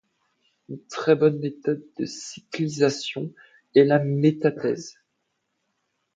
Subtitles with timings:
[0.67, 3.31] Une très bonne méthode de cyclisation
[3.75, 4.95] est la métathèse.